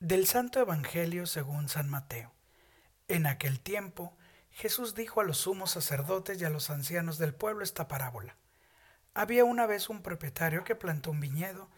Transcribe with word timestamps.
Del 0.00 0.26
Santo 0.26 0.60
Evangelio 0.60 1.24
según 1.24 1.70
San 1.70 1.88
Mateo. 1.88 2.30
En 3.08 3.24
aquel 3.24 3.60
tiempo 3.60 4.14
Jesús 4.50 4.94
dijo 4.94 5.22
a 5.22 5.24
los 5.24 5.38
sumos 5.38 5.70
sacerdotes 5.70 6.38
y 6.38 6.44
a 6.44 6.50
los 6.50 6.68
ancianos 6.68 7.16
del 7.16 7.32
pueblo 7.32 7.64
esta 7.64 7.88
parábola. 7.88 8.36
Había 9.14 9.46
una 9.46 9.64
vez 9.64 9.88
un 9.88 10.02
propietario 10.02 10.64
que 10.64 10.74
plantó 10.74 11.12
un 11.12 11.20
viñedo, 11.20 11.70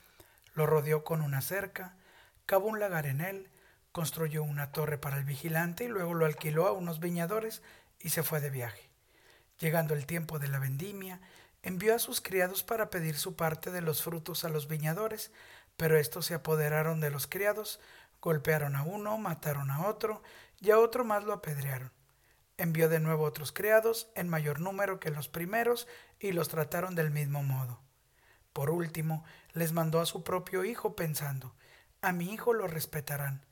lo 0.55 0.67
rodeó 0.67 1.05
con 1.05 1.23
una 1.23 1.41
cerca, 1.43 1.95
cavó 2.45 2.67
un 2.67 2.81
lagar 2.81 3.07
en 3.07 3.21
él, 3.21 3.51
construyó 3.93 4.43
una 4.43 4.73
torre 4.73 4.99
para 4.99 5.17
el 5.19 5.25
vigilante 5.25 5.85
y 5.85 5.89
luego 5.89 6.13
lo 6.13 6.27
alquiló 6.27 6.67
a 6.67 6.73
unos 6.73 6.99
viñadores 6.99 7.63
y 8.01 8.09
se 8.09 8.25
fue 8.25 8.41
de 8.41 8.51
viaje. 8.51 8.91
Llegando 9.61 9.95
el 9.95 10.07
tiempo 10.07 10.41
de 10.41 10.49
la 10.49 10.59
vendimia, 10.59 11.21
envió 11.63 11.95
a 11.95 12.01
sus 12.01 12.21
criados 12.21 12.65
para 12.65 12.91
pedir 12.91 13.17
su 13.17 13.37
parte 13.37 13.71
de 13.71 13.81
los 13.81 14.03
frutos 14.03 14.45
a 14.45 14.49
los 14.49 14.67
viñadores, 14.67 15.31
pero 15.77 15.97
estos 15.97 16.27
se 16.27 16.35
apoderaron 16.35 17.01
de 17.01 17.11
los 17.11 17.29
criados, 17.29 17.79
Golpearon 18.29 18.77
a 18.77 18.83
uno, 18.83 19.17
mataron 19.17 19.71
a 19.71 19.87
otro, 19.87 20.23
y 20.61 20.71
a 20.71 20.79
otro 20.79 21.03
más 21.03 21.25
lo 21.25 21.33
apedrearon. 21.33 21.91
Envió 22.59 22.91
de 22.91 23.01
nuevo 23.01 23.25
otros 23.25 23.53
criados, 23.53 24.13
en 24.15 24.29
mayor 24.29 24.61
número 24.61 25.01
que 25.01 25.11
los 25.11 25.31
primeros, 25.31 25.89
y 26.21 26.33
los 26.33 26.51
trataron 26.51 26.95
del 26.95 27.11
mismo 27.11 27.43
modo. 27.43 27.81
Por 28.53 28.69
último, 28.69 29.25
les 29.55 29.73
mandó 29.73 29.99
a 29.99 30.05
su 30.05 30.25
propio 30.25 30.63
hijo, 30.67 30.95
pensando, 30.95 31.55
a 32.03 32.13
mi 32.13 32.31
hijo 32.31 32.53
lo 32.53 32.67
respetarán. 32.67 33.47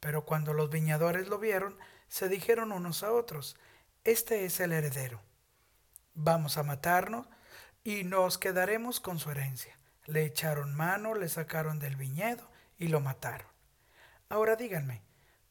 Pero 0.00 0.24
cuando 0.24 0.54
los 0.54 0.70
viñadores 0.70 1.28
lo 1.28 1.38
vieron, 1.38 1.78
se 2.08 2.28
dijeron 2.28 2.72
unos 2.72 3.04
a 3.04 3.12
otros, 3.12 3.56
este 4.02 4.44
es 4.44 4.58
el 4.58 4.72
heredero. 4.72 5.22
Vamos 6.14 6.58
a 6.58 6.64
matarnos 6.64 7.28
y 7.84 8.02
nos 8.02 8.38
quedaremos 8.38 8.98
con 8.98 9.20
su 9.20 9.30
herencia. 9.30 9.78
Le 10.04 10.24
echaron 10.24 10.74
mano, 10.74 11.14
le 11.14 11.28
sacaron 11.28 11.78
del 11.78 11.94
viñedo 11.94 12.50
y 12.76 12.88
lo 12.88 12.98
mataron. 12.98 13.55
Ahora 14.28 14.56
díganme, 14.56 15.02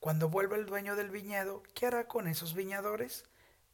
cuando 0.02 0.28
vuelva 0.28 0.58
el 0.58 0.66
dueño 0.66 0.98
del 0.98 1.10
viñedo, 1.10 1.64
¿qué 1.74 1.86
hará 1.86 2.08
con 2.08 2.28
esos 2.28 2.54
viñadores? 2.54 3.24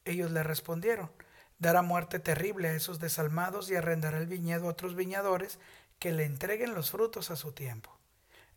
Ellos 0.05 0.30
le 0.30 0.44
respondieron, 0.44 1.11
dará 1.57 1.81
muerte 1.81 2.19
terrible 2.19 2.69
a 2.69 2.73
esos 2.73 2.99
desalmados 2.99 3.72
y 3.72 3.75
arrendará 3.75 4.19
el 4.19 4.27
viñedo 4.27 4.67
a 4.67 4.72
otros 4.72 4.95
viñadores 4.95 5.59
que 5.97 6.11
le 6.11 6.25
entreguen 6.25 6.75
los 6.75 6.91
frutos 6.91 7.31
a 7.31 7.35
su 7.35 7.52
tiempo. 7.52 7.97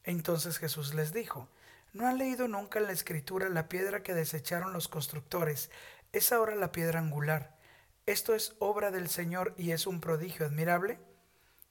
Entonces 0.04 0.58
Jesús 0.58 0.92
les 0.92 1.14
dijo, 1.14 1.48
¿no 1.94 2.06
han 2.06 2.18
leído 2.18 2.46
nunca 2.46 2.78
en 2.78 2.86
la 2.86 2.92
escritura 2.92 3.48
la 3.48 3.68
piedra 3.70 4.02
que 4.02 4.12
desecharon 4.12 4.74
los 4.74 4.88
constructores? 4.88 5.70
Es 6.12 6.30
ahora 6.30 6.54
la 6.56 6.72
piedra 6.72 7.00
angular. 7.00 7.56
¿Esto 8.04 8.34
es 8.34 8.54
obra 8.58 8.90
del 8.90 9.08
Señor 9.08 9.54
y 9.56 9.70
es 9.70 9.86
un 9.86 10.02
prodigio 10.02 10.44
admirable? 10.44 10.98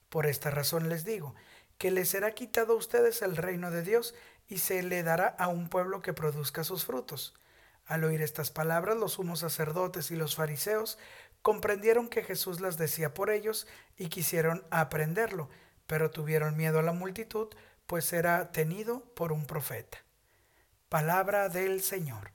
Por 0.08 0.26
esta 0.26 0.50
razón 0.50 0.88
les 0.88 1.04
digo, 1.04 1.34
que 1.78 1.90
les 1.90 2.08
será 2.08 2.32
quitado 2.32 2.74
a 2.74 2.76
ustedes 2.76 3.22
el 3.22 3.36
reino 3.36 3.70
de 3.70 3.82
Dios 3.82 4.14
y 4.48 4.58
se 4.58 4.82
le 4.82 5.02
dará 5.02 5.28
a 5.38 5.48
un 5.48 5.68
pueblo 5.68 6.02
que 6.02 6.12
produzca 6.12 6.64
sus 6.64 6.84
frutos. 6.84 7.34
Al 7.86 8.04
oír 8.04 8.22
estas 8.22 8.50
palabras, 8.50 8.96
los 8.96 9.12
sumos 9.12 9.40
sacerdotes 9.40 10.10
y 10.10 10.16
los 10.16 10.36
fariseos 10.36 10.98
comprendieron 11.42 12.08
que 12.08 12.24
Jesús 12.24 12.60
las 12.60 12.78
decía 12.78 13.12
por 13.12 13.30
ellos 13.30 13.66
y 13.98 14.08
quisieron 14.08 14.64
aprenderlo, 14.70 15.50
pero 15.86 16.10
tuvieron 16.10 16.56
miedo 16.56 16.78
a 16.78 16.82
la 16.82 16.92
multitud, 16.92 17.48
pues 17.86 18.12
era 18.12 18.50
tenido 18.52 19.00
por 19.14 19.32
un 19.32 19.44
profeta. 19.44 19.98
Palabra 20.88 21.48
del 21.48 21.82
Señor. 21.82 22.32